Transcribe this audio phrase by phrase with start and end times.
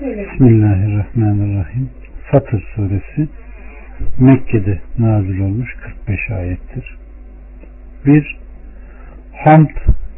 [0.00, 1.90] Bismillahirrahmanirrahim.
[2.30, 3.28] Fatır suresi
[4.18, 6.98] Mekke'de nazil olmuş 45 ayettir.
[8.06, 8.38] 1.
[9.44, 9.70] Hamd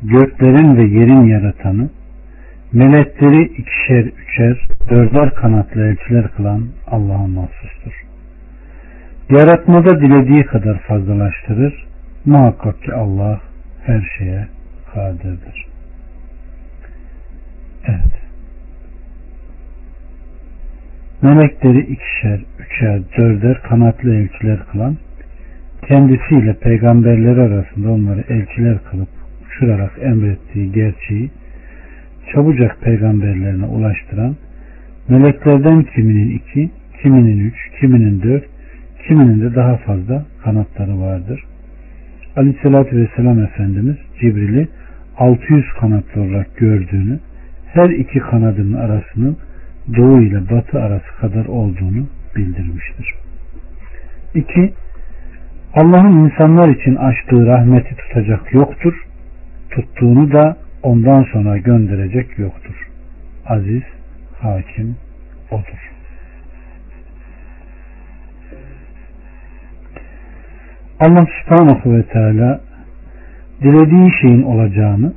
[0.02, 1.90] göklerin ve yerin yaratanı,
[2.72, 8.04] melekleri ikişer üçer, dörder kanatlı elçiler kılan Allah'a mahsustur.
[9.30, 11.86] Yaratmada dilediği kadar fazlalaştırır,
[12.24, 13.40] muhakkak ki Allah
[13.86, 14.48] her şeye
[14.94, 15.66] kadirdir.
[17.86, 18.19] Evet.
[21.22, 24.96] Melekleri ikişer, üçer, dörder kanatlı elçiler kılan,
[25.88, 29.08] kendisiyle peygamberler arasında onları elçiler kılıp
[29.46, 31.30] uçurarak emrettiği gerçeği
[32.32, 34.36] çabucak peygamberlerine ulaştıran,
[35.08, 36.70] meleklerden kiminin iki,
[37.02, 38.44] kiminin üç, kiminin dört,
[39.08, 41.44] kiminin de daha fazla kanatları vardır.
[42.36, 44.68] Aleyhissalatü Vesselam Efendimiz Cibril'i
[45.18, 47.18] 600 kanatlı olarak gördüğünü,
[47.66, 49.36] her iki kanadının arasının
[49.96, 53.14] doğu ile batı arası kadar olduğunu bildirmiştir.
[54.34, 54.74] 2.
[55.74, 58.94] Allah'ın insanlar için açtığı rahmeti tutacak yoktur.
[59.70, 62.88] Tuttuğunu da ondan sonra gönderecek yoktur.
[63.46, 63.82] Aziz,
[64.40, 64.96] hakim
[65.50, 65.90] odur.
[71.00, 72.60] Allah subhanahu ve teala
[73.62, 75.12] dilediği şeyin olacağını,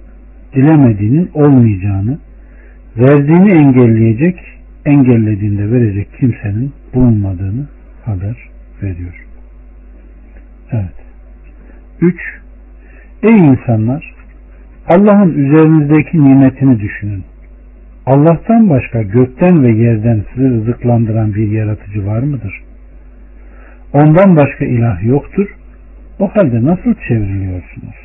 [0.55, 2.19] dilemediğinin olmayacağını,
[2.97, 4.52] verdiğini engelleyecek,
[4.85, 7.67] engellediğinde verecek kimsenin bulunmadığını
[8.05, 8.49] haber
[8.83, 9.25] veriyor.
[10.71, 11.03] Evet.
[12.01, 12.15] 3.
[13.23, 14.13] Ey insanlar!
[14.87, 17.23] Allah'ın üzerinizdeki nimetini düşünün.
[18.05, 22.63] Allah'tan başka gökten ve yerden sizi rızıklandıran bir yaratıcı var mıdır?
[23.93, 25.47] Ondan başka ilah yoktur.
[26.19, 27.95] O halde nasıl çevriliyorsunuz?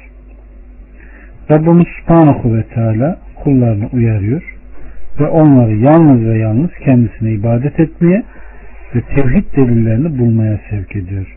[1.50, 4.57] Rabbimiz Subhanahu ve Teala kullarını uyarıyor
[5.20, 8.22] ve onları yalnız ve yalnız kendisine ibadet etmeye
[8.94, 11.36] ve tevhid delillerini bulmaya sevk ediyor.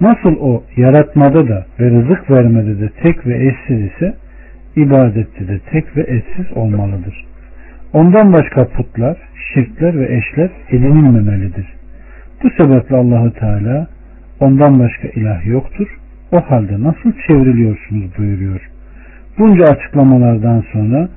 [0.00, 4.14] Nasıl o yaratmada da ve rızık vermede de tek ve eşsiz ise
[4.76, 7.24] ibadette de tek ve eşsiz olmalıdır.
[7.92, 9.16] Ondan başka putlar,
[9.54, 11.66] şirkler ve eşler edinilmemelidir.
[12.42, 13.86] Bu sebeple Allahu Teala
[14.40, 15.98] ondan başka ilah yoktur.
[16.32, 18.60] O halde nasıl çevriliyorsunuz buyuruyor.
[19.38, 21.08] Bunca açıklamalardan sonra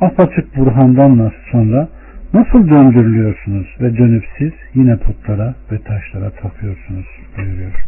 [0.00, 1.88] apaçık burhandan sonra
[2.34, 7.84] nasıl döndürülüyorsunuz ve dönüp siz yine putlara ve taşlara tapıyorsunuz buyuruyor.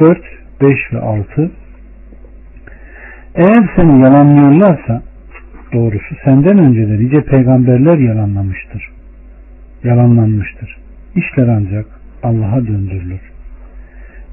[0.00, 0.18] 4,
[0.60, 1.50] 5 ve 6
[3.34, 5.02] Eğer seni yalanlıyorlarsa
[5.72, 8.90] doğrusu senden önce de nice peygamberler yalanlamıştır.
[9.84, 10.76] Yalanlanmıştır.
[11.14, 11.86] İşler ancak
[12.22, 13.20] Allah'a döndürülür.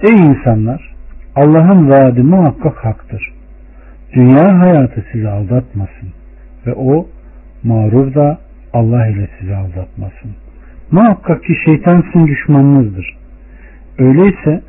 [0.01, 0.95] Ey insanlar!
[1.35, 3.33] Allah'ın vaadi muhakkak haktır.
[4.13, 6.09] Dünya hayatı sizi aldatmasın
[6.65, 7.07] ve o
[7.63, 8.39] mağrur da
[8.73, 10.31] Allah ile sizi aldatmasın.
[10.91, 13.17] Muhakkak ki şeytan sizin düşmanınızdır.
[13.97, 14.61] Öyleyse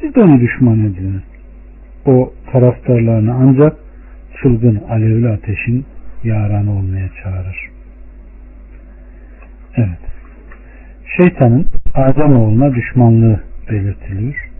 [0.00, 1.22] siz de onu düşman ediniz.
[2.06, 3.76] O taraftarlarını ancak
[4.42, 5.86] çılgın alevli ateşin
[6.24, 7.70] yaranı olmaya çağırır.
[9.76, 9.98] Evet.
[11.16, 13.40] Şeytanın Adem oğluna düşmanlığı
[13.70, 14.50] belirtiliyor.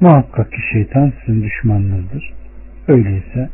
[0.00, 2.39] Muhakkak ki şeytan sizin düşmanınızdır.
[2.90, 3.48] Öyleyse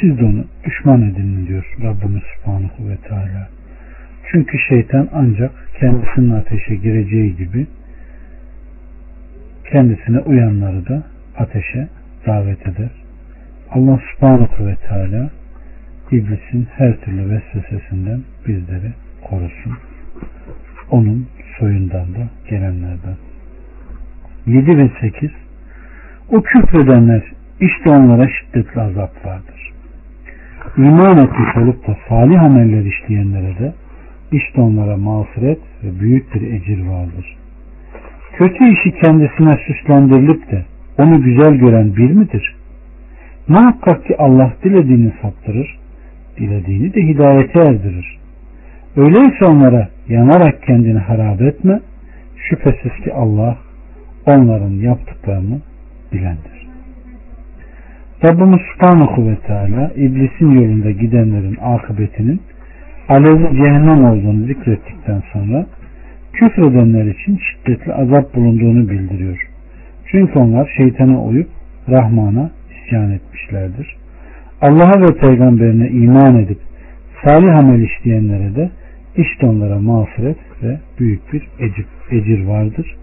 [0.00, 3.48] siz de onu düşman edinin diyor Rabbimiz Subhanahu ve Teala.
[4.32, 5.50] Çünkü şeytan ancak
[5.80, 7.66] kendisinin ateşe gireceği gibi
[9.72, 11.02] kendisine uyanları da
[11.36, 11.88] ateşe
[12.26, 12.90] davet eder.
[13.70, 15.30] Allah Subhanahu ve Teala
[16.10, 19.78] iblisin her türlü vesvesesinden bizleri korusun.
[20.90, 21.28] Onun
[21.58, 23.16] soyundan da gelenlerden.
[24.46, 25.30] 7 ve 8
[26.28, 27.22] O küfredenler
[27.60, 29.72] işte onlara şiddetli azap vardır.
[30.76, 33.72] İman etmiş olup da salih ameller işleyenlere de
[34.32, 37.36] işte onlara mağfiret ve büyük bir ecir vardır.
[38.32, 40.64] Kötü işi kendisine süslendirilip de
[40.98, 42.56] onu güzel gören bir midir?
[43.48, 45.78] Muhakkak ki Allah dilediğini saptırır,
[46.38, 48.18] dilediğini de hidayete erdirir.
[48.96, 51.80] Öyleyse onlara yanarak kendini harap etme,
[52.36, 53.58] şüphesiz ki Allah
[54.26, 55.60] onların yaptıklarını
[56.12, 56.59] bilendir.
[58.24, 62.40] Rabbimiz Subhanahu ve Teala iblisin yolunda gidenlerin akıbetinin
[63.08, 65.66] alevli cehennem olduğunu zikrettikten sonra
[66.32, 69.48] küfredenler için şiddetli azap bulunduğunu bildiriyor.
[70.06, 71.48] Çünkü onlar şeytana uyup
[71.88, 73.96] Rahman'a isyan etmişlerdir.
[74.60, 76.58] Allah'a ve peygamberine iman edip
[77.24, 78.70] salih amel işleyenlere de
[79.16, 82.96] işte onlara mağfiret ve büyük bir ecir, ecir vardır.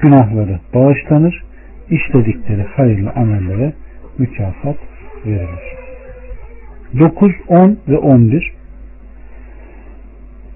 [0.00, 1.44] Günahları bağışlanır,
[1.90, 3.72] işledikleri hayırlı amellere
[4.18, 4.76] mükafat
[5.26, 5.72] verilir.
[6.98, 8.52] 9, 10 ve 11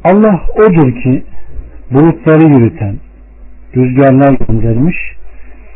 [0.04, 1.24] Allah odur ki
[1.90, 2.96] bulutları yürüten,
[3.76, 4.96] rüzgarlar göndermiş,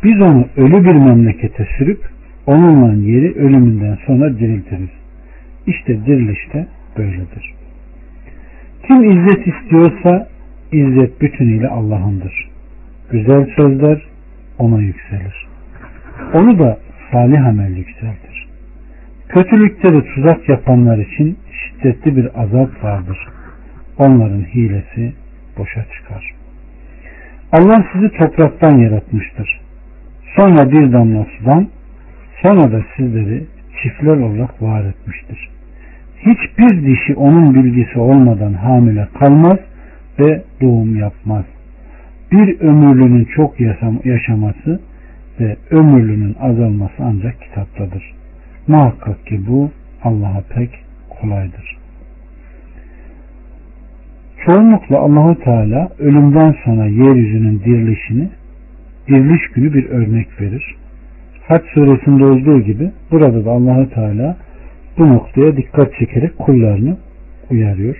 [0.03, 2.09] biz onu ölü bir memlekete sürüp
[2.45, 4.89] onunla yeri ölümünden sonra diriltiriz.
[5.67, 6.67] İşte diriliş de
[6.97, 7.53] böyledir.
[8.87, 10.27] Kim izzet istiyorsa
[10.71, 12.49] izzet bütünüyle Allah'ındır.
[13.11, 14.01] Güzel sözler
[14.59, 15.47] ona yükselir.
[16.33, 16.77] Onu da
[17.11, 18.47] salih amel yükseltir.
[19.29, 23.17] Kötülükleri tuzak yapanlar için şiddetli bir azap vardır.
[23.97, 25.13] Onların hilesi
[25.57, 26.33] boşa çıkar.
[27.51, 29.61] Allah sizi topraktan yaratmıştır.
[30.35, 31.67] Sonra bir damla sudan,
[32.41, 33.43] sonra da sizleri
[33.81, 35.49] çiftler olarak var etmiştir.
[36.17, 39.59] Hiçbir dişi onun bilgisi olmadan hamile kalmaz
[40.19, 41.45] ve doğum yapmaz.
[42.31, 43.59] Bir ömürlünün çok
[44.05, 44.79] yaşaması
[45.39, 48.13] ve ömürlünün azalması ancak kitaptadır.
[48.67, 49.71] Muhakkak ki bu
[50.03, 50.69] Allah'a pek
[51.09, 51.77] kolaydır.
[54.45, 58.29] Çoğunlukla Allahu Teala ölümden sonra yeryüzünün dirilişini
[59.07, 60.75] diriliş günü bir örnek verir.
[61.47, 64.37] Haç suresinde olduğu gibi burada da Allahu Teala
[64.97, 66.97] bu noktaya dikkat çekerek kullarını
[67.51, 67.95] uyarıyor.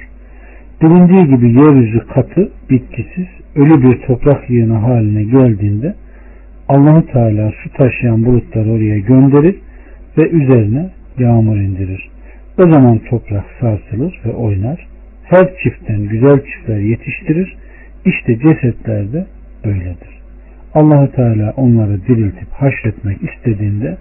[0.82, 5.96] Bilindiği gibi yeryüzü katı, bitkisiz, ölü bir toprak yığını haline geldiğinde
[6.72, 9.56] Allahu Teala su taşıyan bulutları oraya gönderir
[10.18, 10.90] ve üzerine
[11.20, 12.10] yağmur indirir.
[12.58, 14.88] O zaman toprak sarsılır ve oynar.
[15.24, 17.58] Her çiftten güzel çiftler yetiştirir.
[18.06, 19.26] İşte cesetler de
[19.66, 20.22] böyledir.
[20.74, 23.98] Allahu Teala onları diriltip haşretmek istediğinde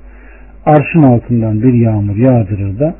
[0.66, 2.94] arşın altından bir yağmur yağdırır da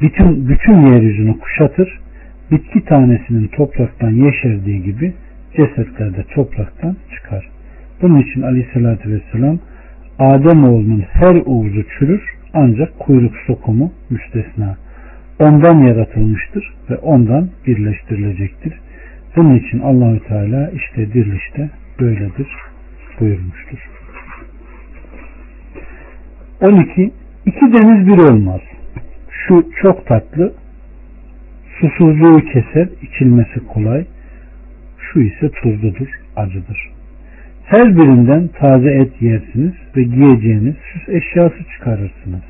[0.00, 2.00] bütün, bütün yeryüzünü kuşatır.
[2.50, 5.12] Bitki tanesinin topraktan yeşerdiği gibi
[5.56, 7.53] cesetler de topraktan çıkar.
[8.04, 9.58] Bunun için aleyhissalatü vesselam
[10.18, 12.22] Adem oğlunun her uğuzu çürür
[12.54, 14.76] ancak kuyruk sokumu müstesna.
[15.38, 18.74] Ondan yaratılmıştır ve ondan birleştirilecektir.
[19.36, 21.70] Bunun için Allahü Teala işte dirilişte
[22.00, 22.48] böyledir
[23.20, 23.78] buyurmuştur.
[26.60, 27.12] 12.
[27.46, 28.60] İki deniz bir olmaz.
[29.30, 30.52] Şu çok tatlı,
[31.80, 34.06] susuzluğu keser, içilmesi kolay.
[34.98, 36.93] Şu ise tuzludur, acıdır.
[37.64, 42.42] Her birinden taze et yersiniz ve giyeceğiniz süs eşyası çıkarırsınız.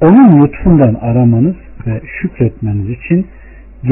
[0.00, 1.56] Onun lütfundan aramanız
[1.86, 3.26] ve şükretmeniz için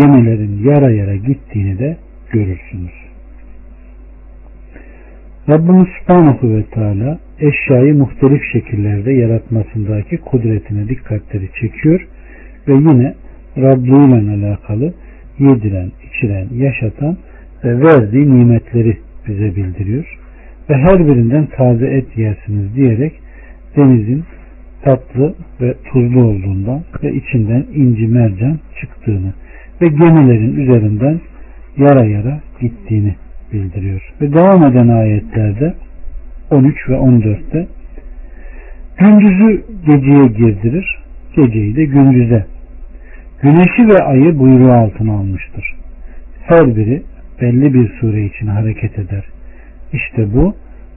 [0.00, 1.96] gemilerin yara yara gittiğini de
[2.30, 2.92] görürsünüz.
[5.48, 12.06] Rabbimiz Subhanahu ve Teala eşyayı muhtelif şekillerde yaratmasındaki kudretine dikkatleri çekiyor
[12.68, 13.14] ve yine
[13.56, 14.94] Rabbiyle alakalı
[15.38, 17.16] yediren, içiren, yaşatan
[17.64, 18.96] ve verdiği nimetleri
[19.28, 20.18] bize bildiriyor.
[20.70, 23.12] Ve her birinden taze et yersiniz diyerek
[23.76, 24.24] denizin
[24.82, 29.32] tatlı ve tuzlu olduğundan ve içinden inci mercan çıktığını
[29.82, 31.20] ve gemilerin üzerinden
[31.76, 33.14] yara yara gittiğini
[33.52, 34.12] bildiriyor.
[34.20, 35.74] Ve devam eden ayetlerde
[36.50, 37.66] 13 ve 14'te
[38.98, 40.98] gündüzü geceye girdirir,
[41.36, 42.46] geceyi de gündüze.
[43.42, 45.74] Güneşi ve ayı buyruğu altına almıştır.
[46.42, 47.02] Her biri
[47.40, 49.24] belli bir sure için hareket eder.
[49.92, 50.54] İşte bu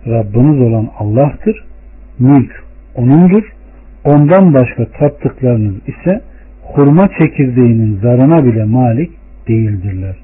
[0.08, 1.64] Rabbiniz olan Allah'tır.
[2.20, 2.64] Mülk
[2.96, 3.44] O'nundur.
[4.04, 6.22] Ondan başka tattıklarınız ise
[6.62, 9.12] hurma çekirdeğinin zarına bile malik
[9.48, 10.16] değildirler.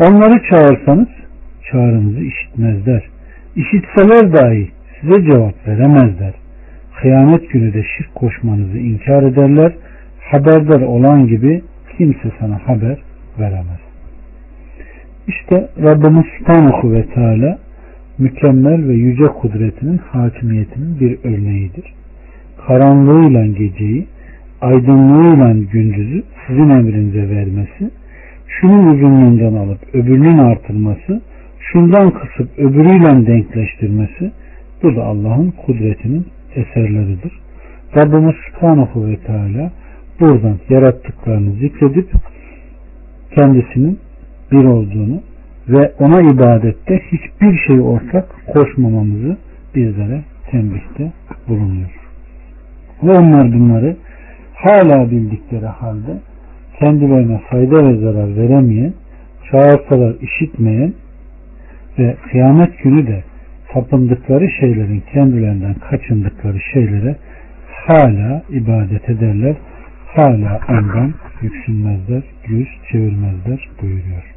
[0.00, 1.08] Onları çağırsanız
[1.70, 3.08] çağrınızı işitmezler.
[3.56, 4.68] İşitseler dahi
[5.00, 6.34] size cevap veremezler.
[7.00, 9.72] Kıyamet günü de şirk koşmanızı inkar ederler.
[10.20, 11.62] Haberdar olan gibi
[11.98, 12.98] kimse sana haber
[13.38, 13.83] veremez.
[15.28, 17.58] İşte Rabbimiz Subhanahu ve Teala
[18.18, 21.94] mükemmel ve yüce kudretinin hakimiyetinin bir örneğidir.
[22.66, 24.06] Karanlığıyla geceyi,
[24.60, 27.90] aydınlığıyla gündüzü sizin emrinize vermesi,
[28.48, 31.22] şunun uzunluğundan alıp öbürünün artırması,
[31.60, 34.32] şundan kısıp öbürüyle denkleştirmesi,
[34.82, 37.32] bu da Allah'ın kudretinin eserleridir.
[37.96, 39.72] Rabbimiz Subhanahu ve Teala
[40.20, 42.08] buradan yarattıklarını zikredip
[43.34, 43.98] kendisinin
[44.54, 45.22] bir olduğunu
[45.68, 49.36] ve ona ibadette hiçbir şey ortak koşmamamızı
[49.74, 50.20] bizlere
[50.50, 51.12] tembihte
[51.48, 51.90] bulunuyor.
[53.02, 53.96] Ve onlar bunları
[54.54, 56.18] hala bildikleri halde
[56.78, 58.92] kendilerine fayda ve zarar veremeyen,
[59.50, 60.92] çağırsalar işitmeyen
[61.98, 63.24] ve kıyamet günü de
[63.72, 67.16] tapındıkları şeylerin kendilerinden kaçındıkları şeylere
[67.86, 69.56] hala ibadet ederler,
[70.06, 74.33] hala ondan yüksünmezler, yüz çevirmezler buyuruyor.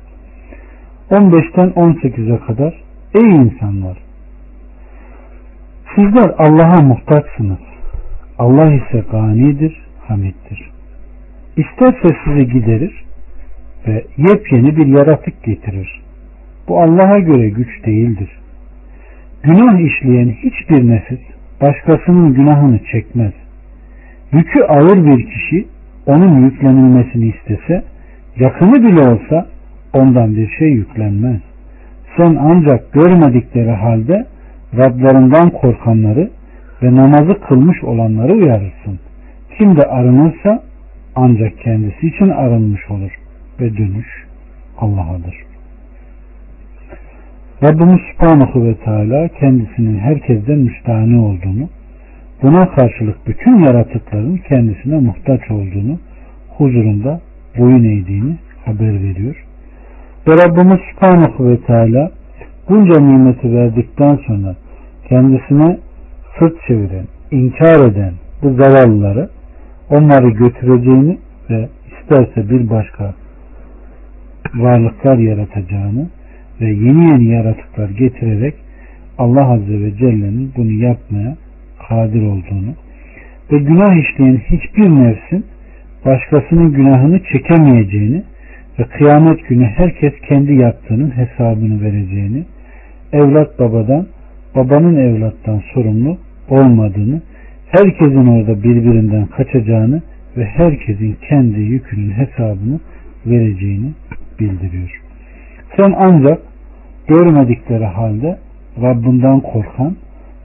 [1.12, 2.74] 15'ten 18'e kadar
[3.14, 3.98] Ey insanlar!
[5.96, 7.60] Sizler Allah'a muhtaçsınız.
[8.40, 10.72] Allah ise ganidir, hamiddir.
[11.58, 13.08] İsterse sizi giderir,
[13.88, 16.02] ve yepyeni bir yaratık getirir.
[16.68, 18.30] Bu Allah'a göre güç değildir.
[19.44, 21.20] Günah işleyen hiçbir nefis
[21.62, 23.34] başkasının günahını çekmez.
[24.32, 25.68] Yükü ağır bir kişi
[26.06, 27.84] onun yüklenilmesini istese,
[28.40, 29.48] yakını bile olsa
[29.94, 31.42] ondan bir şey yüklenmez.
[32.18, 34.26] Sen ancak görmedikleri halde
[34.78, 36.30] Rablarından korkanları
[36.84, 39.00] ve namazı kılmış olanları uyarırsın.
[39.58, 40.64] Kim de arınırsa
[41.16, 43.12] ancak kendisi için arınmış olur
[43.60, 44.26] ve dönüş
[44.80, 45.36] Allah'adır.
[47.64, 51.70] Rabbimiz Subhanahu ve Teala kendisinin herkesten müstahane olduğunu,
[52.44, 56.00] buna karşılık bütün yaratıkların kendisine muhtaç olduğunu,
[56.58, 57.22] huzurunda
[57.58, 59.47] boyun eğdiğini haber veriyor.
[60.28, 62.12] Ve Rabbimiz Subhanahu ve Teala
[62.70, 64.56] bunca nimeti verdikten sonra
[65.10, 65.78] kendisine
[66.40, 69.30] sırt çeviren, inkar eden bu zavallıları
[69.90, 71.18] onları götüreceğini
[71.50, 73.14] ve isterse bir başka
[74.56, 76.08] varlıklar yaratacağını
[76.62, 78.56] ve yeni yeni yaratıklar getirerek
[79.18, 81.38] Allah Azze ve Celle'nin bunu yapmaya
[81.90, 82.74] kadir olduğunu
[83.52, 85.46] ve günah işleyen hiçbir nefsin
[86.06, 88.24] başkasının günahını çekemeyeceğini
[88.80, 92.46] ve kıyamet günü herkes kendi yaptığının hesabını vereceğini,
[93.14, 94.08] evlat babadan,
[94.56, 96.18] babanın evlattan sorumlu
[96.50, 97.22] olmadığını,
[97.68, 100.02] herkesin orada birbirinden kaçacağını
[100.38, 102.80] ve herkesin kendi yükünün hesabını
[103.26, 103.92] vereceğini
[104.40, 105.02] bildiriyor.
[105.78, 106.42] Sen ancak
[107.08, 108.38] görmedikleri halde
[108.82, 109.96] Rabbinden korkan,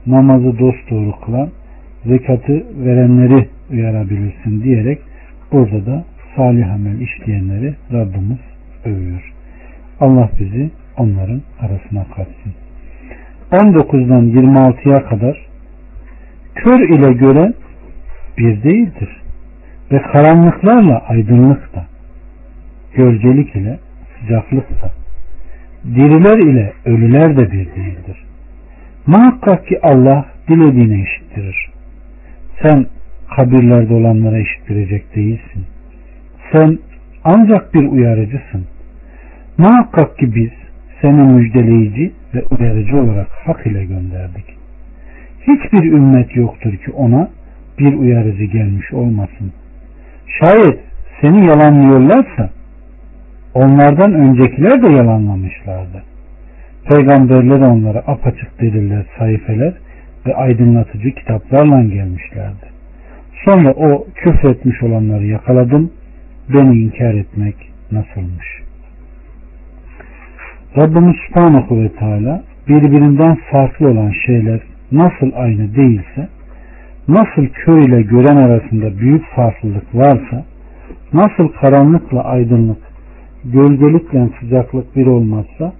[0.07, 1.49] namazı dosdoğru kılan,
[2.05, 4.99] zekatı verenleri uyarabilirsin diyerek
[5.51, 6.03] burada da
[6.35, 8.39] salih amel işleyenleri Rabbimiz
[8.85, 9.33] övüyor.
[9.99, 12.53] Allah bizi onların arasına katsın.
[13.51, 15.37] 19'dan 26'ya kadar
[16.55, 17.53] kör ile gören
[18.37, 19.09] bir değildir.
[19.91, 21.85] Ve karanlıklarla aydınlık da,
[22.93, 23.79] gölgelik ile
[24.19, 24.91] sıcaklık da,
[25.85, 28.25] diriler ile ölüler de bir değildir.
[29.07, 31.71] Muhakkak ki Allah dilediğine işittirir.
[32.61, 32.85] Sen
[33.35, 35.65] kabirlerde olanlara işittirecek değilsin.
[36.53, 36.79] Sen
[37.23, 38.65] ancak bir uyarıcısın.
[39.57, 40.51] Muhakkak ki biz
[41.01, 44.45] seni müjdeleyici ve uyarıcı olarak hak ile gönderdik.
[45.41, 47.29] Hiçbir ümmet yoktur ki ona
[47.79, 49.53] bir uyarıcı gelmiş olmasın.
[50.39, 50.79] Şayet
[51.21, 52.49] seni yalanlıyorlarsa
[53.53, 56.03] onlardan öncekiler de yalanlamışlardı.
[56.89, 59.73] Peygamberler onlara apaçık deliller, sayfeler
[60.25, 62.65] ve aydınlatıcı kitaplarla gelmişlerdi.
[63.45, 65.91] Sonra o küfretmiş olanları yakaladım.
[66.53, 67.55] Beni inkar etmek
[67.91, 68.47] nasılmış?
[70.77, 74.59] Rabbimiz Subhanahu ve Teala birbirinden farklı olan şeyler
[74.91, 76.27] nasıl aynı değilse,
[77.07, 80.45] nasıl kör ile gören arasında büyük farklılık varsa,
[81.13, 82.81] nasıl karanlıkla aydınlık,
[83.45, 85.73] gölgelikle sıcaklık bir olmazsa,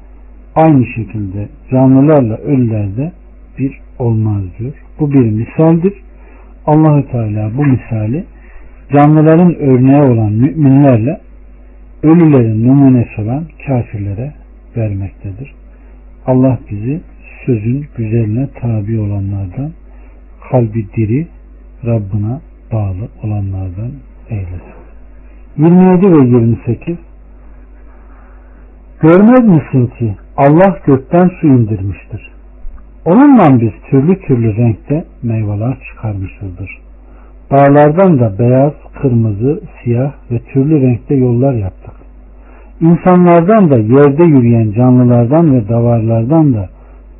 [0.56, 3.12] aynı şekilde canlılarla ölülerde
[3.60, 4.74] bir olmaz diyor.
[5.00, 5.94] Bu bir misaldir.
[6.66, 8.26] Allahü Teala bu misali
[8.92, 11.22] canlıların örneği olan müminlerle
[12.04, 14.34] ölülerin numunesi olan kafirlere
[14.78, 15.54] vermektedir.
[16.26, 17.02] Allah bizi
[17.46, 19.72] sözün güzeline tabi olanlardan,
[20.52, 21.28] kalbi diri,
[21.86, 23.92] Rabbına bağlı olanlardan
[24.30, 24.84] eylesin.
[25.58, 26.98] 27 ve 28
[29.02, 32.32] Görmez misin ki Allah gökten su indirmiştir.
[33.06, 36.83] Onunla biz türlü türlü renkte meyveler çıkarmışızdır.
[37.52, 41.94] Dağlardan da beyaz, kırmızı, siyah ve türlü renkte yollar yaptık.
[42.82, 46.70] İnsanlardan da yerde yürüyen canlılardan ve davarlardan da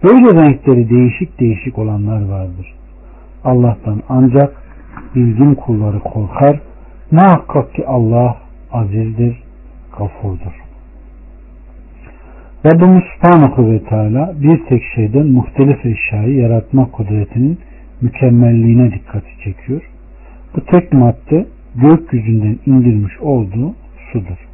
[0.04, 2.74] böyle renkleri değişik değişik olanlar vardır.
[3.44, 4.54] Allah'tan ancak
[5.16, 6.60] bilgin kulları korkar.
[7.12, 8.38] Muhakkak ki Allah
[8.72, 9.44] azizdir,
[9.98, 10.64] gafurdur.
[12.66, 17.60] Rabbimiz Subhanahu ve Teala bir tek şeyden muhtelif eşyayı yaratma kudretinin
[18.02, 19.82] mükemmelliğine dikkati çekiyor.
[20.56, 21.46] Bu tek madde
[21.76, 23.76] gökyüzünden indirmiş olduğu
[24.12, 24.48] sudur.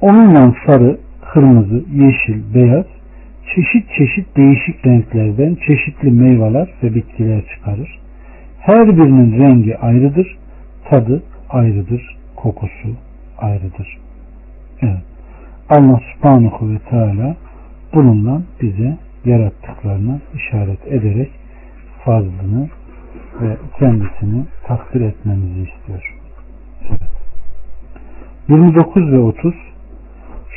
[0.00, 0.98] Onunla sarı,
[1.32, 2.86] kırmızı, yeşil, beyaz
[3.54, 7.98] çeşit çeşit değişik renklerden çeşitli meyveler ve bitkiler çıkarır.
[8.60, 10.38] Her birinin rengi ayrıdır,
[10.84, 12.88] tadı ayrıdır, kokusu
[13.38, 13.98] ayrıdır.
[14.82, 15.02] Evet.
[15.70, 17.36] Allah subhanahu ve teala
[17.94, 21.30] bununla bize yarattıklarına işaret ederek
[22.04, 22.68] fazlını
[23.40, 26.16] ve kendisini takdir etmemizi istiyor.
[26.90, 27.00] Evet.
[28.48, 29.54] 29 ve 30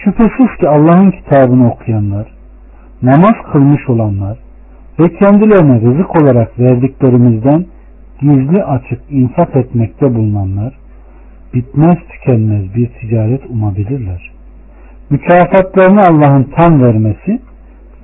[0.04, 2.28] Şüphesiz ki Allah'ın kitabını okuyanlar,
[3.02, 4.38] namaz kılmış olanlar
[5.00, 7.66] ve kendilerine rızık olarak verdiklerimizden
[8.22, 10.74] gizli açık infak etmekte bulunanlar,
[11.54, 14.32] bitmez tükenmez bir ticaret umabilirler.
[15.10, 17.40] Mükafatlarını Allah'ın tam vermesi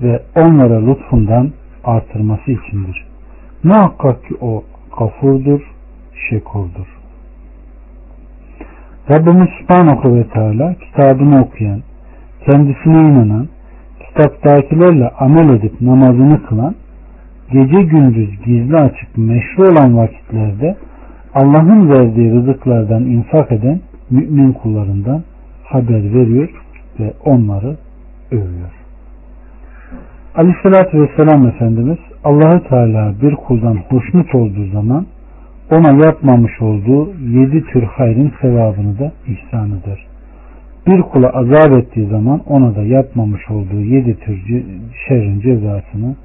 [0.02, 1.50] ve onlara lütfundan
[1.84, 3.09] artırması içindir.
[3.64, 4.64] Muhakkak ki o
[4.98, 5.60] gafurdur,
[6.30, 6.86] şekurdur.
[9.10, 11.80] Rabbimiz Subhanahu ve Teala kitabını okuyan,
[12.50, 13.48] kendisine inanan,
[14.06, 16.74] kitaptakilerle amel edip namazını kılan,
[17.52, 20.76] gece gündüz gizli açık meşru olan vakitlerde
[21.34, 25.22] Allah'ın verdiği rızıklardan infak eden mümin kullarından
[25.64, 26.48] haber veriyor
[27.00, 27.76] ve onları
[28.30, 28.70] övüyor.
[30.34, 35.06] Aleyhissalatü Vesselam Efendimiz Allahü Teala bir kuldan hoşnut olduğu zaman
[35.70, 40.06] ona yapmamış olduğu yedi tür hayrın sevabını da ihsan eder.
[40.86, 44.64] Bir kula azap ettiği zaman ona da yapmamış olduğu yedi tür
[45.08, 46.16] şerrin cezasını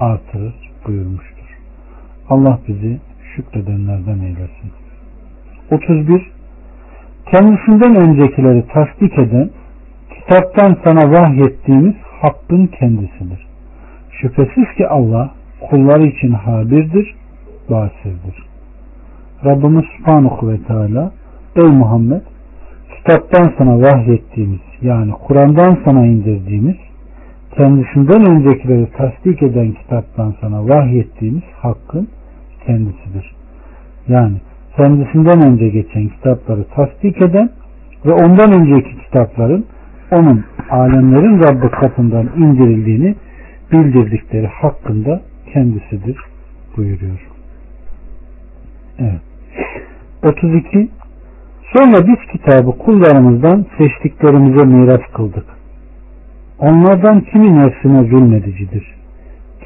[0.00, 0.54] artırır
[0.86, 1.58] buyurmuştur.
[2.28, 3.00] Allah bizi
[3.36, 4.70] şükredenlerden eylesin.
[5.70, 6.30] 31.
[7.30, 9.50] Kendisinden öncekileri tasdik eden,
[10.14, 13.51] kitaptan sana vahyettiğimiz hakkın kendisidir.
[14.22, 15.30] Şüphesiz ki Allah
[15.70, 17.14] kulları için habirdir,
[17.70, 18.46] basirdir.
[19.44, 21.12] Rabbimiz Subhanahu ve Teala
[21.56, 22.20] Ey Muhammed
[22.96, 26.76] kitaptan sana vahyettiğimiz yani Kur'an'dan sana indirdiğimiz
[27.56, 32.08] kendisinden öncekileri tasdik eden kitaptan sana vahyettiğimiz hakkın
[32.66, 33.34] kendisidir.
[34.08, 34.36] Yani
[34.76, 37.50] kendisinden önce geçen kitapları tasdik eden
[38.06, 39.64] ve ondan önceki kitapların
[40.12, 43.14] onun alemlerin Rabbi katından indirildiğini
[43.72, 46.16] bildirdikleri hakkında kendisidir
[46.76, 47.28] buyuruyor.
[48.98, 49.20] Evet.
[50.22, 50.88] 32
[51.76, 55.44] Sonra biz kitabı kullarımızdan seçtiklerimize miras kıldık.
[56.58, 58.94] Onlardan kimi nefsine zulmedicidir.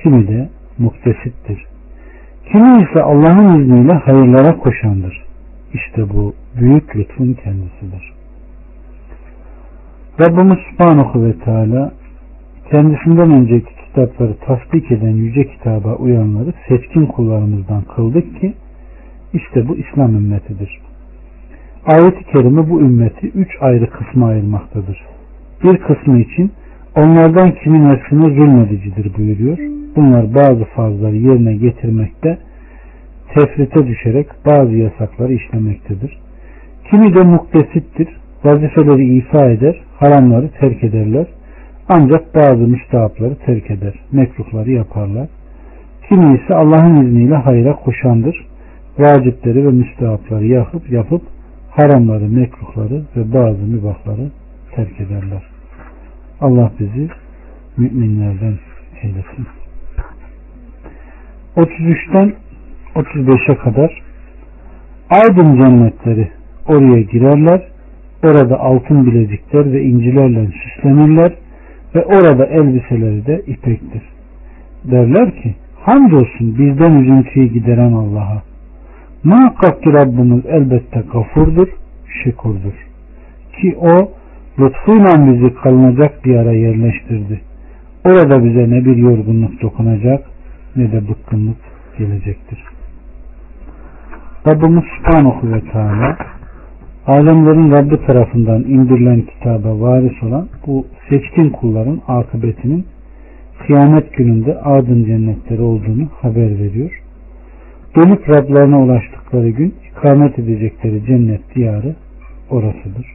[0.03, 0.49] Kimi de
[0.79, 1.67] muktesittir.
[2.53, 5.25] Kimi ise Allah'ın izniyle hayırlara koşandır.
[5.75, 8.13] İşte bu büyük lütfun kendisidir.
[10.21, 11.93] Rabbimiz Subhanahu ve Teala
[12.71, 18.55] kendisinden önceki kitapları tasdik eden yüce kitaba uyanları seçkin kullarımızdan kıldık ki
[19.33, 20.81] işte bu İslam ümmetidir.
[21.87, 25.05] Ayet-i Kerime bu ümmeti üç ayrı kısma ayırmaktadır.
[25.65, 26.53] Bir kısmı için
[26.97, 29.59] onlardan kimin nefsine zulmedicidir buyuruyor.
[29.97, 32.39] Bunlar bazı fazları yerine getirmekte
[33.35, 36.19] tefrite düşerek bazı yasakları işlemektedir.
[36.91, 38.09] Kimi de muktesittir,
[38.45, 41.27] vazifeleri ifa eder, haramları terk ederler.
[41.89, 45.29] Ancak bazı müstahapları terk eder, mekruhları yaparlar.
[46.09, 48.47] Kimi ise Allah'ın izniyle hayra koşandır.
[48.99, 51.23] Vacipleri ve müstahapları yapıp yapıp
[51.71, 54.31] haramları, mekruhları ve bazı mübahları
[54.75, 55.43] terk ederler.
[56.41, 57.09] Allah bizi
[57.77, 58.59] müminlerden
[59.03, 59.47] eylesin.
[61.57, 62.33] 33'ten
[62.95, 64.03] 35'e kadar
[65.11, 66.29] aydın cennetleri
[66.69, 67.63] oraya girerler.
[68.25, 71.33] Orada altın bilezikler ve incilerle süslenirler
[71.97, 74.03] ve orada elbiseleri de ipektir.
[74.85, 78.43] Derler ki hamdolsun bizden üzüntüyü gideren Allah'a.
[79.25, 81.69] Muhakkak ki Rabbimiz elbette gafurdur,
[82.25, 82.87] şekurdur.
[83.61, 84.11] Ki o
[84.59, 87.41] lütfuyla bizi kalınacak bir ara yerleştirdi.
[88.05, 90.25] Orada bize ne bir yorgunluk dokunacak
[90.77, 91.59] ne de bıkkınlık
[91.99, 92.59] gelecektir.
[94.47, 96.17] Rabbimiz Subhanahu ve Teala
[97.07, 102.87] alemlerin Rabbi tarafından indirilen kitaba varis olan bu seçkin kulların akıbetinin
[103.67, 107.03] kıyamet gününde adın cennetleri olduğunu haber veriyor.
[107.97, 111.95] Dönüp Rablarına ulaştıkları gün ikamet edecekleri cennet diyarı
[112.51, 113.07] orasıdır.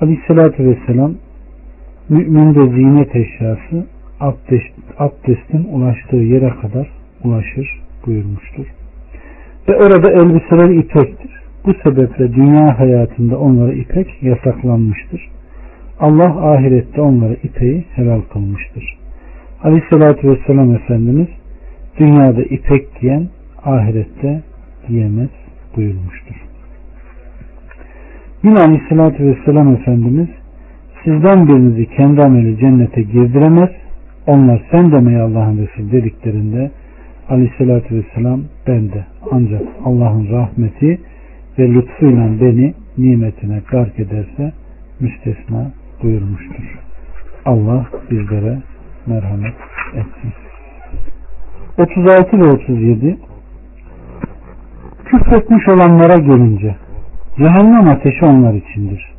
[0.00, 1.14] Aleyhissalatü Vesselam
[2.08, 3.86] müminde zinet eşyası
[4.20, 6.88] abdest, abdestin ulaştığı yere kadar
[7.24, 8.66] ulaşır buyurmuştur.
[9.68, 11.27] Ve orada elbiseler ipektir.
[11.68, 15.28] Bu sebeple dünya hayatında onlara ipek yasaklanmıştır.
[16.00, 18.98] Allah ahirette onlara ipeği helal kılmıştır.
[19.62, 21.28] Aleyhissalatü Vesselam Efendimiz
[21.98, 23.28] dünyada ipek giyen
[23.64, 24.42] ahirette
[24.88, 25.28] giyemez
[25.76, 26.36] buyurmuştur.
[28.42, 30.28] Yine Aleyhisselatü Vesselam Efendimiz
[31.04, 33.70] sizden birinizi kendi ameli cennete girdiremez
[34.26, 36.70] onlar sen demeye Allah'ın Resul dediklerinde
[37.28, 40.98] Aleyhisselatü Vesselam ben de ancak Allah'ın rahmeti
[41.58, 44.52] ve lütfuyla beni nimetine gark ederse
[45.00, 45.70] müstesna
[46.02, 46.78] buyurmuştur.
[47.44, 48.58] Allah bizlere
[49.06, 49.54] merhamet
[49.94, 50.32] etsin.
[51.78, 53.18] 36 ve 37
[55.04, 56.76] Küfretmiş olanlara gelince
[57.38, 59.12] cehennem ateşi onlar içindir.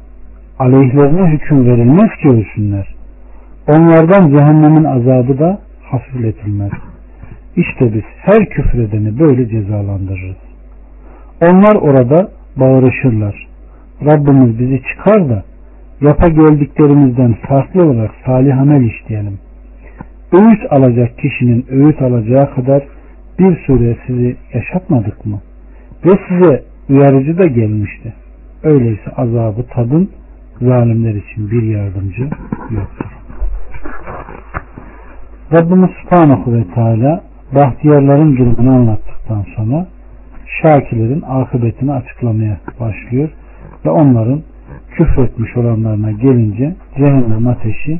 [0.59, 2.95] Aleyhlerine hüküm verilmez ki ölsünler.
[3.67, 6.71] Onlardan cehennemin azabı da hafifletilmez.
[7.55, 10.48] İşte biz her küfredeni böyle cezalandırırız.
[11.41, 13.47] Onlar orada bağırışırlar.
[14.05, 15.43] Rabbimiz bizi çıkar da
[16.01, 19.39] yapa geldiklerimizden farklı olarak salih amel işleyelim.
[20.31, 22.83] Öğüt alacak kişinin öğüt alacağı kadar
[23.39, 25.39] bir süre sizi yaşatmadık mı?
[26.05, 28.13] Ve size uyarıcı da gelmişti.
[28.63, 30.09] Öyleyse azabı tadın
[30.61, 32.23] zalimler için bir yardımcı
[32.71, 33.05] yoktur.
[35.53, 37.23] Rabbimiz Subhanahu ve Teala
[37.55, 39.87] bahtiyarların durumunu anlattıktan sonra
[40.61, 43.29] şakirlerin akıbetini açıklamaya başlıyor
[43.85, 44.41] ve onların
[44.91, 47.99] küfretmiş olanlarına gelince cehennem ateşi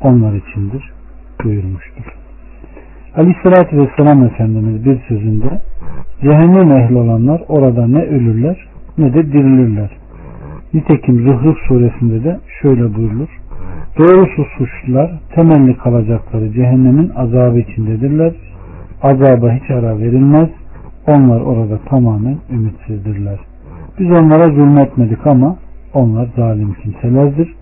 [0.00, 0.92] onlar içindir
[1.44, 2.04] buyurmuştur.
[3.16, 5.60] Aleyhissalatü Vesselam Efendimiz bir sözünde
[6.22, 9.90] cehennem ehli olanlar orada ne ölürler ne de dirilirler.
[10.74, 13.28] Nitekim Zuhruf suresinde de şöyle buyurulur.
[13.98, 18.32] Doğrusu suçlular temelli kalacakları cehennemin azabı içindedirler.
[19.02, 20.48] Azaba hiç ara verilmez.
[21.06, 23.38] Onlar orada tamamen ümitsizdirler.
[23.98, 25.56] Biz onlara zulmetmedik ama
[25.94, 27.54] onlar zalim kimselerdir.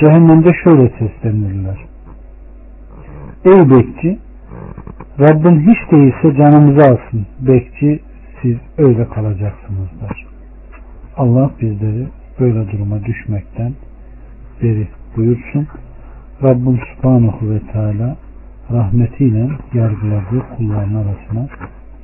[0.00, 1.78] Cehennemde şöyle seslenirler.
[3.44, 4.18] Ey bekçi
[5.20, 7.26] Rabbin hiç değilse canımızı alsın.
[7.40, 8.00] Bekçi
[8.42, 10.26] siz öyle kalacaksınızlar.
[11.16, 12.06] Allah bizleri
[12.40, 13.72] böyle duruma düşmekten
[14.62, 15.66] beri buyursun.
[16.42, 18.16] Rabbim Subhanahu ve Teala
[18.72, 21.48] rahmetiyle yargıladığı kulların arasına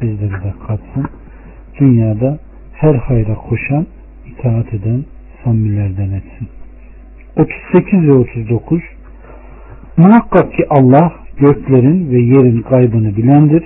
[0.03, 1.07] bizleri de katsın.
[1.81, 2.39] Dünyada
[2.73, 3.87] her hayra koşan,
[4.27, 5.05] itaat eden
[5.45, 6.49] samimilerden etsin.
[7.37, 8.81] 38 ve 39
[9.97, 13.65] Muhakkak ki Allah göklerin ve yerin kaybını bilendir.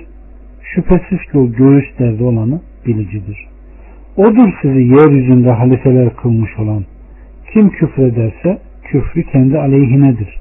[0.61, 3.47] Şüphesiz ki o göğüslerde olanı bilicidir.
[4.17, 6.85] Odur sizi yeryüzünde halifeler kılmış olan.
[7.53, 10.39] Kim küfrederse küfrü kendi aleyhinedir.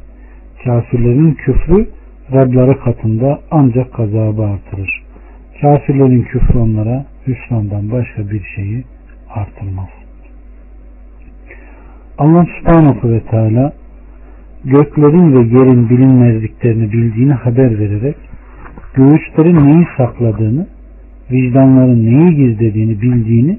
[0.64, 1.86] Kafirlerin küfrü
[2.32, 5.03] Rabları katında ancak gazabı artırır.
[5.64, 8.84] Kafirlerin küfrü onlara hüsrandan başka bir şeyi
[9.30, 9.88] artırmaz.
[12.18, 13.72] Allah subhanahu ve teala
[14.64, 18.16] göklerin ve yerin bilinmezliklerini bildiğini haber vererek
[18.94, 20.66] göğüslerin neyi sakladığını,
[21.30, 23.58] vicdanların neyi gizlediğini bildiğini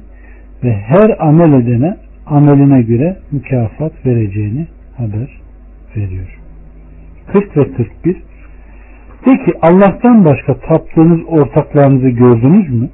[0.63, 5.41] ve her amel edene ameline göre mükafat vereceğini haber
[5.95, 6.39] veriyor.
[7.33, 8.17] 40 ve 41
[9.25, 12.89] Peki Allah'tan başka taptığınız ortaklarınızı gördünüz mü?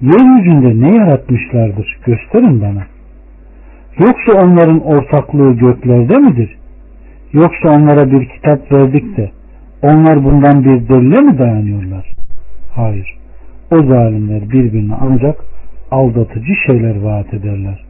[0.00, 1.98] Yeryüzünde ne yaratmışlardır?
[2.06, 2.86] Gösterin bana.
[3.98, 6.56] Yoksa onların ortaklığı göklerde midir?
[7.32, 9.30] Yoksa onlara bir kitap verdik de
[9.82, 12.12] onlar bundan bir delile mi dayanıyorlar?
[12.74, 13.18] Hayır.
[13.70, 15.36] O zalimler birbirine ancak
[15.90, 17.84] aldatıcı şeyler vaat ederler.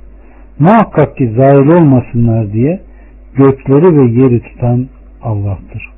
[0.58, 2.80] Muhakkak ki zail olmasınlar diye
[3.36, 4.86] gökleri ve yeri tutan
[5.22, 5.93] Allah'tır.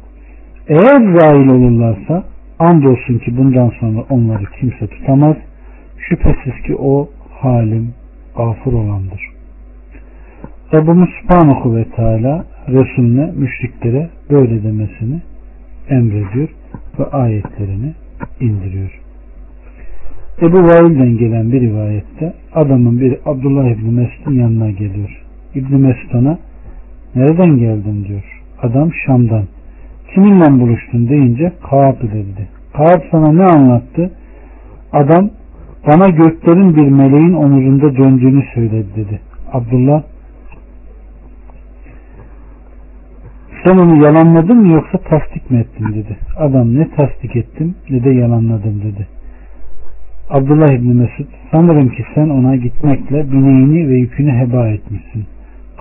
[0.68, 2.24] Eğer zail olurlarsa
[2.58, 5.36] andolsun ki bundan sonra onları kimse tutamaz.
[5.98, 7.08] Şüphesiz ki o
[7.40, 7.94] halim
[8.36, 9.20] gafur olandır.
[10.74, 15.20] Rabbimiz Subhanahu ve Teala Resulüne müşriklere böyle demesini
[15.88, 16.48] emrediyor
[16.98, 17.94] ve ayetlerini
[18.40, 19.00] indiriyor.
[20.42, 25.22] Ebu Vail'den gelen bir rivayette adamın bir Abdullah İbni Mesud'un yanına geliyor.
[25.54, 26.36] İbni Mesud
[27.14, 28.42] nereden geldin diyor.
[28.62, 29.44] Adam Şam'dan.
[30.16, 32.48] Kiminle buluştun deyince Kaab dedi.
[32.72, 34.10] Kaab sana ne anlattı?
[34.92, 35.30] Adam
[35.86, 39.20] bana göklerin bir meleğin omuzunda döndüğünü söyledi dedi.
[39.52, 40.02] Abdullah
[43.64, 46.16] sen onu yalanladın mı yoksa tasdik mi ettin dedi.
[46.36, 49.06] Adam ne tasdik ettim ne de yalanladım dedi.
[50.30, 55.24] Abdullah İbni Mesud sanırım ki sen ona gitmekle bineğini ve yükünü heba etmişsin.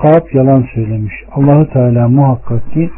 [0.02, 1.14] Kaab yalan söylemiş.
[1.32, 2.90] Allahu Teala muhakkak ki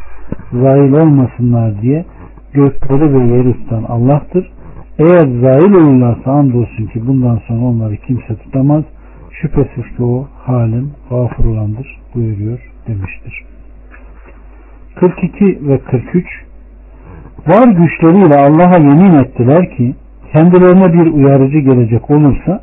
[0.52, 2.06] zail olmasınlar diye
[2.54, 4.52] gökleri ve yeri tutan Allah'tır.
[5.00, 8.84] Eğer zail olurlarsa andolsun ki bundan sonra onları kimse tutamaz.
[9.32, 13.46] Şüphesiz ki o halim gafur olandır buyuruyor demiştir.
[14.96, 16.26] 42 ve 43
[17.48, 19.96] Var güçleriyle Allah'a yemin ettiler ki
[20.34, 22.62] kendilerine bir uyarıcı gelecek olursa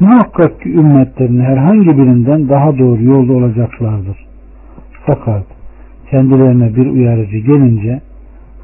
[0.00, 4.26] muhakkak ki ümmetlerin herhangi birinden daha doğru yolda olacaklardır.
[5.06, 5.44] Fakat
[6.10, 8.00] kendilerine bir uyarıcı gelince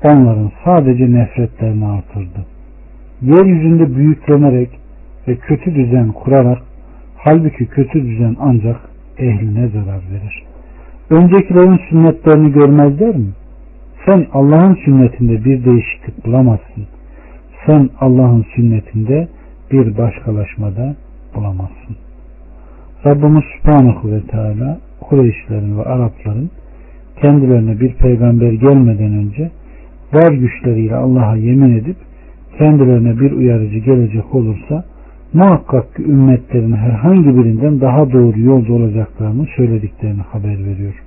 [0.05, 2.47] onların sadece nefretlerini artırdı.
[3.23, 4.71] Yeryüzünde büyüklenerek
[5.29, 6.59] ve kötü düzen kurarak
[7.17, 8.77] halbuki kötü düzen ancak
[9.19, 10.43] ehline zarar verir.
[11.11, 13.29] Öncekilerin sünnetlerini görmezler mi?
[14.07, 16.87] Sen Allah'ın sünnetinde bir değişiklik bulamazsın.
[17.67, 19.29] Sen Allah'ın sünnetinde
[19.73, 20.97] bir başkalaşmada
[21.35, 21.97] bulamazsın.
[23.07, 26.51] Rabbimiz Subhanahu ve Teala Kureyşlerin ve Arapların
[27.23, 29.51] kendilerine bir peygamber gelmeden önce
[30.13, 31.97] var güçleriyle Allah'a yemin edip
[32.59, 34.85] kendilerine bir uyarıcı gelecek olursa
[35.33, 41.03] muhakkak ki ümmetlerin herhangi birinden daha doğru yolda olacaklarını söylediklerini haber veriyor.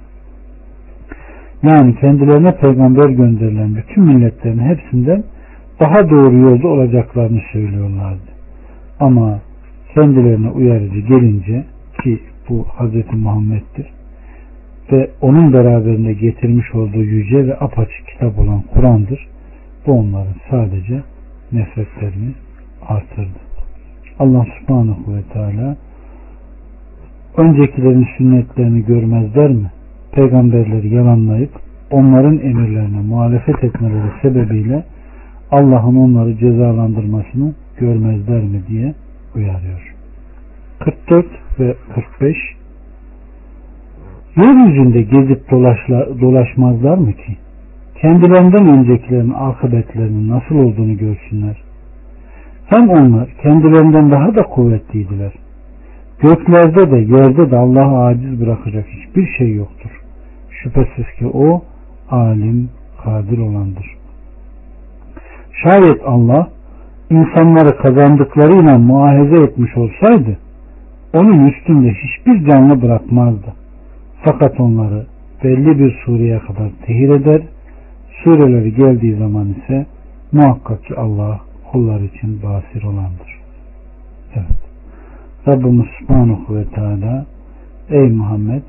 [1.64, 5.24] Yani kendilerine peygamber gönderilen bütün milletlerin hepsinden
[5.80, 8.30] daha doğru yolda olacaklarını söylüyorlardı.
[9.00, 9.40] Ama
[9.96, 11.66] kendilerine uyarıcı gelince
[12.04, 12.20] ki
[12.50, 13.14] bu Hz.
[13.14, 13.99] Muhammed'dir
[14.92, 19.28] ve onun beraberinde getirmiş olduğu yüce ve apaçık kitap olan Kur'an'dır.
[19.88, 21.02] Bu onların sadece
[21.52, 22.32] nefretlerini
[22.88, 23.40] artırdı.
[24.20, 25.78] Allah subhanahu ve teala
[27.38, 29.72] öncekilerin sünnetlerini görmezler mi?
[30.12, 31.52] Peygamberleri yalanlayıp
[31.92, 34.84] onların emirlerine muhalefet etmeleri sebebiyle
[35.52, 38.94] Allah'ın onları cezalandırmasını görmezler mi diye
[39.36, 39.96] uyarıyor.
[40.80, 41.26] 44
[41.60, 42.38] ve 45
[44.38, 45.52] Yeryüzünde gezip
[46.22, 47.38] dolaşmazlar mı ki?
[48.02, 51.58] Kendilerinden öncekilerin akıbetlerinin nasıl olduğunu görsünler.
[52.66, 55.34] Hem onlar kendilerinden daha da kuvvetliydiler.
[56.20, 59.92] Göklerde de yerde de Allah'ı aciz bırakacak hiçbir şey yoktur.
[60.50, 61.64] Şüphesiz ki o
[62.12, 62.70] alim,
[63.04, 63.96] kadir olandır.
[65.64, 66.50] Şayet Allah
[67.10, 70.38] insanları kazandıklarıyla muahize etmiş olsaydı
[71.14, 73.59] onun üstünde hiçbir canlı bırakmazdı.
[74.24, 75.06] Fakat onları
[75.44, 77.42] belli bir sureye kadar tehir eder.
[78.24, 79.86] Sureleri geldiği zaman ise
[80.32, 81.40] muhakkak ki Allah
[81.72, 83.40] kullar için basir olandır.
[84.36, 84.58] Evet.
[85.48, 87.26] Rabbimiz Subhanahu ve Teala
[87.90, 88.62] Ey Muhammed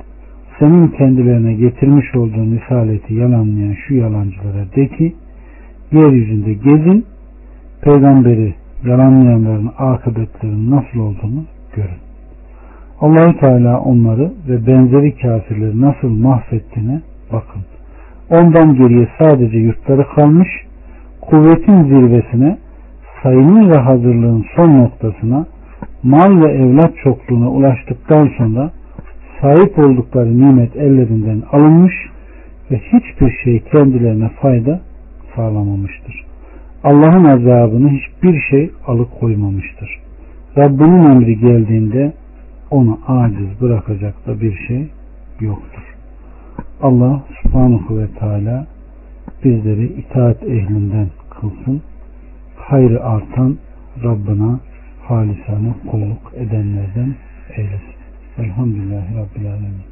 [0.59, 5.15] senin kendilerine getirmiş olduğun risaleti yalanlayan şu yalancılara de ki
[5.93, 7.07] yeryüzünde gezin
[7.83, 11.45] peygamberi yalanlayanların akıbetlerinin nasıl olduğunu
[11.77, 12.10] görün.
[13.01, 17.01] Allahü Teala onları ve benzeri kafirleri nasıl mahvettiğine
[17.33, 17.63] bakın.
[18.31, 20.49] Ondan geriye sadece yurtları kalmış,
[21.21, 22.59] kuvvetin zirvesine,
[23.23, 25.47] sayının ve hazırlığın son noktasına,
[26.03, 28.71] mal ve evlat çokluğuna ulaştıktan sonra
[29.41, 31.95] sahip oldukları nimet ellerinden alınmış
[32.71, 34.81] ve hiçbir şey kendilerine fayda
[35.37, 36.25] sağlamamıştır.
[36.85, 40.01] Allah'ın azabını hiçbir şey alıkoymamıştır.
[40.59, 42.13] Rabbinin emri geldiğinde
[42.71, 44.89] onu aciz bırakacak da bir şey
[45.41, 45.97] yoktur.
[46.83, 48.67] Allah subhanahu ve teala
[49.45, 51.83] bizleri itaat ehlinden kılsın.
[52.57, 53.57] Hayrı artan
[54.03, 54.61] Rabbına
[55.09, 57.15] halisane kulluk edenlerden
[57.57, 58.01] eylesin.
[58.39, 59.90] Elhamdülillahi Rabbil Alemin.